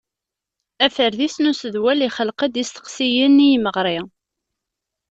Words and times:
Aferdis 0.85 1.35
n 1.39 1.49
usedwel 1.51 1.99
ixelleq-d 2.07 2.55
isteqsiyen 2.63 3.43
i 3.45 3.47
yimeɣri. 3.51 3.99